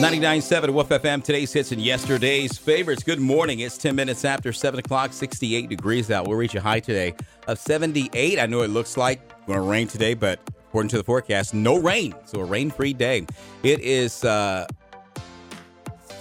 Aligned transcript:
99.7 0.00 0.70
Woof 0.70 0.88
FM, 0.88 1.22
today's 1.22 1.52
hits 1.52 1.72
and 1.72 1.80
yesterday's 1.82 2.56
favorites. 2.56 3.02
Good 3.02 3.20
morning. 3.20 3.60
It's 3.60 3.76
10 3.76 3.94
minutes 3.94 4.24
after 4.24 4.50
7 4.50 4.80
o'clock, 4.80 5.12
68 5.12 5.68
degrees 5.68 6.10
out. 6.10 6.26
We'll 6.26 6.38
reach 6.38 6.54
a 6.54 6.60
high 6.62 6.80
today 6.80 7.14
of 7.46 7.58
78. 7.58 8.38
I 8.38 8.46
know 8.46 8.62
it 8.62 8.68
looks 8.68 8.96
like 8.96 9.20
it's 9.28 9.46
going 9.46 9.58
to 9.58 9.62
rain 9.62 9.88
today, 9.88 10.14
but 10.14 10.40
according 10.68 10.88
to 10.90 10.96
the 10.96 11.04
forecast, 11.04 11.52
no 11.52 11.78
rain. 11.78 12.14
So 12.24 12.40
a 12.40 12.44
rain 12.44 12.70
free 12.70 12.94
day. 12.94 13.26
It 13.62 13.80
is 13.80 14.24
uh, 14.24 14.66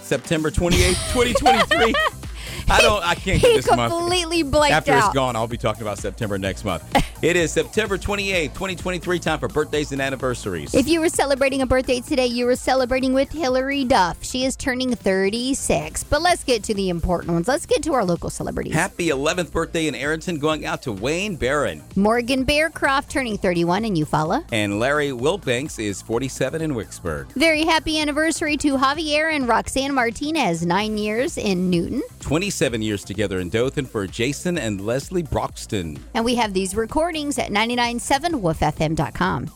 September 0.02 0.52
28th, 0.52 1.14
2023. 1.14 1.94
I 2.72 2.82
don't. 2.82 3.02
I 3.04 3.16
can't 3.16 3.42
get 3.42 3.50
He 3.52 3.56
this 3.58 3.74
month. 3.74 3.94
completely 3.94 4.44
blanked 4.44 4.76
After 4.76 4.92
out. 4.92 5.06
it's 5.06 5.14
gone, 5.14 5.38
I'll 5.38 5.48
be 5.48 5.58
talking 5.58 5.84
about 5.84 5.98
September 6.00 6.38
next 6.38 6.66
month. 6.66 6.84
It 7.22 7.36
is 7.36 7.52
September 7.52 7.98
28th, 7.98 8.54
2023. 8.54 9.20
Time 9.20 9.40
for 9.40 9.50
birthdays 9.50 9.92
and 9.92 10.02
anniversaries. 10.02 10.74
If 10.74 10.88
you 10.88 11.02
were 11.02 11.10
celebrating 11.10 11.62
a 11.62 11.66
birthday 11.66 12.00
today, 12.00 12.28
you 12.28 12.46
were 12.46 12.56
celebrating 12.56 13.14
with 13.14 13.30
Hilary 13.30 13.84
Duff. 13.84 14.24
She 14.24 14.46
is 14.46 14.56
turning 14.56 14.96
36. 14.96 16.06
But 16.06 16.22
let's 16.22 16.46
get 16.46 16.64
to 16.64 16.74
the 16.74 16.88
important 16.88 17.34
ones. 17.34 17.50
Let's 17.50 17.66
get 17.66 17.84
to 17.84 17.94
our 17.94 18.06
local 18.06 18.30
celebrities. 18.30 18.74
Happy 18.74 19.10
11th 19.10 19.52
birthday 19.52 19.88
in 19.88 19.96
Ariton, 19.96 20.40
going 20.40 20.66
out 20.66 20.82
to 20.84 20.94
Wayne 20.94 21.36
Barron. 21.36 21.84
Morgan 21.98 22.46
Bearcroft 22.46 23.10
turning 23.10 23.38
31 23.38 23.84
in 23.84 23.96
Eufaula. 23.96 24.46
And 24.54 24.80
Larry 24.80 25.10
Wilbanks 25.10 25.78
is 25.78 26.02
47 26.02 26.62
in 26.62 26.72
Wicksburg. 26.72 27.34
Very 27.34 27.64
happy 27.64 28.00
anniversary 28.00 28.56
to 28.56 28.78
Javier 28.78 29.36
and 29.36 29.46
Roxanne 29.46 29.94
Martinez, 29.94 30.66
nine 30.66 30.98
years 30.98 31.38
in 31.38 31.70
Newton. 31.70 32.02
27 32.22 32.82
years 32.82 33.04
together 33.04 33.40
in 33.40 33.50
Dothan 33.50 33.88
for 33.88 34.08
Jason 34.08 34.58
and 34.58 34.80
Leslie 34.80 35.24
Broxton. 35.24 36.00
And 36.14 36.24
we 36.24 36.36
have 36.36 36.54
these 36.54 36.76
recordings 36.76 37.09
at 37.10 37.50
997woofm.com. 37.52 39.50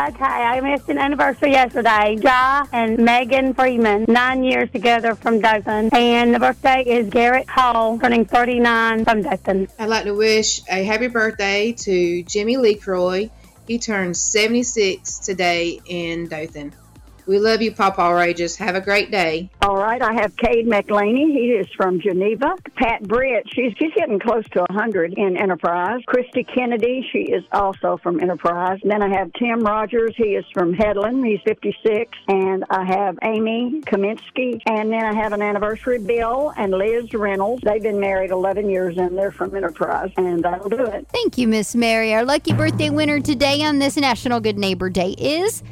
Okay, 0.00 0.24
I 0.24 0.60
missed 0.60 0.88
an 0.88 0.98
anniversary 0.98 1.50
yesterday. 1.50 2.16
Ja 2.22 2.64
and 2.72 2.98
Megan 2.98 3.52
Freeman, 3.52 4.04
nine 4.06 4.44
years 4.44 4.70
together 4.70 5.16
from 5.16 5.40
Dothan. 5.40 5.92
And 5.92 6.32
the 6.34 6.38
birthday 6.38 6.84
is 6.86 7.08
Garrett 7.08 7.48
Hall, 7.48 7.98
turning 7.98 8.24
39 8.24 9.04
from 9.04 9.22
Dothan. 9.22 9.68
I'd 9.76 9.88
like 9.88 10.04
to 10.04 10.14
wish 10.14 10.60
a 10.68 10.84
happy 10.84 11.08
birthday 11.08 11.72
to 11.72 12.22
Jimmy 12.22 12.56
Lecroy. 12.56 13.30
He 13.66 13.78
turns 13.80 14.20
76 14.20 15.18
today 15.18 15.80
in 15.84 16.28
Dothan. 16.28 16.72
We 17.28 17.38
love 17.38 17.60
you, 17.60 17.72
Papa 17.72 18.00
Outrageous. 18.00 18.56
Have 18.56 18.74
a 18.74 18.80
great 18.80 19.10
day. 19.10 19.50
All 19.60 19.76
right, 19.76 20.00
I 20.00 20.14
have 20.14 20.34
Cade 20.38 20.66
McLeany. 20.66 21.30
He 21.30 21.50
is 21.50 21.66
from 21.76 22.00
Geneva. 22.00 22.54
Pat 22.76 23.02
Britt, 23.02 23.44
she's, 23.52 23.74
she's 23.78 23.92
getting 23.94 24.18
close 24.18 24.48
to 24.52 24.60
100 24.60 25.12
in 25.12 25.36
Enterprise. 25.36 26.00
Christy 26.06 26.42
Kennedy, 26.42 27.06
she 27.12 27.30
is 27.30 27.44
also 27.52 27.98
from 28.02 28.18
Enterprise. 28.18 28.78
Then 28.82 29.02
I 29.02 29.14
have 29.14 29.30
Tim 29.34 29.60
Rogers. 29.60 30.14
He 30.16 30.36
is 30.36 30.46
from 30.54 30.72
Headland. 30.72 31.26
He's 31.26 31.40
56. 31.44 32.10
And 32.28 32.64
I 32.70 32.86
have 32.86 33.18
Amy 33.22 33.82
Kaminsky. 33.82 34.62
And 34.64 34.90
then 34.90 35.04
I 35.04 35.14
have 35.14 35.34
an 35.34 35.42
anniversary, 35.42 35.98
Bill 35.98 36.54
and 36.56 36.72
Liz 36.72 37.12
Reynolds. 37.12 37.62
They've 37.62 37.82
been 37.82 38.00
married 38.00 38.30
11 38.30 38.70
years 38.70 38.96
and 38.96 39.18
they're 39.18 39.32
from 39.32 39.54
Enterprise. 39.54 40.10
And 40.16 40.42
that'll 40.42 40.70
do 40.70 40.82
it. 40.82 41.06
Thank 41.12 41.36
you, 41.36 41.46
Miss 41.46 41.76
Mary. 41.76 42.14
Our 42.14 42.24
lucky 42.24 42.54
birthday 42.54 42.88
winner 42.88 43.20
today 43.20 43.62
on 43.64 43.80
this 43.80 43.98
National 43.98 44.40
Good 44.40 44.56
Neighbor 44.56 44.88
Day 44.88 45.10
is 45.18 45.62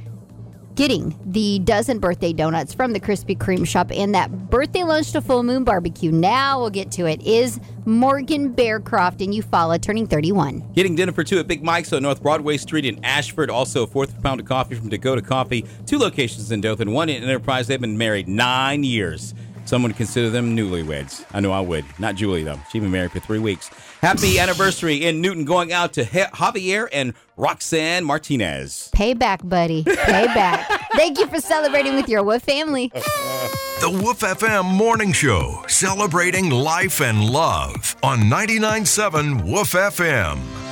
getting 0.76 1.18
the 1.24 1.58
dozen 1.60 1.98
birthday 1.98 2.32
donuts 2.32 2.72
from 2.74 2.92
the 2.92 3.00
Krispy 3.00 3.36
Kreme 3.36 3.66
shop 3.66 3.90
and 3.90 4.14
that 4.14 4.50
birthday 4.50 4.84
lunch 4.84 5.10
to 5.12 5.22
Full 5.22 5.42
Moon 5.42 5.64
Barbecue. 5.64 6.12
Now 6.12 6.60
we'll 6.60 6.70
get 6.70 6.92
to 6.92 7.06
it. 7.06 7.20
Is 7.22 7.58
Morgan 7.86 8.54
Bearcroft 8.54 9.20
in 9.20 9.30
Eufaula 9.30 9.80
turning 9.80 10.06
31. 10.06 10.62
Getting 10.74 10.94
dinner 10.94 11.12
for 11.12 11.24
two 11.24 11.38
at 11.38 11.46
Big 11.46 11.64
Mike's 11.64 11.92
on 11.92 12.02
North 12.02 12.22
Broadway 12.22 12.58
Street 12.58 12.84
in 12.84 13.02
Ashford. 13.04 13.50
Also, 13.50 13.84
a 13.84 13.86
fourth 13.86 14.22
pound 14.22 14.40
of 14.40 14.46
coffee 14.46 14.74
from 14.74 14.90
Dakota 14.90 15.22
Coffee. 15.22 15.64
Two 15.86 15.98
locations 15.98 16.52
in 16.52 16.60
Dothan, 16.60 16.92
one 16.92 17.08
in 17.08 17.22
Enterprise. 17.22 17.66
They've 17.66 17.80
been 17.80 17.98
married 17.98 18.28
nine 18.28 18.84
years. 18.84 19.34
Some 19.66 19.82
would 19.82 19.96
consider 19.96 20.30
them 20.30 20.56
newlyweds. 20.56 21.24
I 21.34 21.40
know 21.40 21.52
I 21.52 21.60
would. 21.60 21.84
Not 21.98 22.14
Julie, 22.14 22.44
though. 22.44 22.58
She's 22.70 22.80
been 22.80 22.90
married 22.90 23.12
for 23.12 23.20
three 23.20 23.38
weeks. 23.40 23.68
Happy 24.00 24.38
anniversary 24.38 25.04
in 25.04 25.20
Newton 25.20 25.44
going 25.44 25.72
out 25.72 25.92
to 25.94 26.04
He- 26.04 26.20
Javier 26.20 26.88
and 26.92 27.14
Roxanne 27.36 28.04
Martinez. 28.04 28.90
Payback, 28.94 29.46
buddy. 29.48 29.82
Payback. 29.84 30.64
Thank 30.94 31.18
you 31.18 31.26
for 31.26 31.40
celebrating 31.40 31.94
with 31.96 32.08
your 32.08 32.22
Woof 32.22 32.42
family. 32.42 32.90
The 32.94 33.90
Woof 34.02 34.20
FM 34.20 34.64
Morning 34.72 35.12
Show, 35.12 35.62
celebrating 35.68 36.48
life 36.50 37.00
and 37.02 37.28
love 37.28 37.96
on 38.02 38.20
99.7 38.20 39.44
Woof 39.52 39.72
FM. 39.72 40.65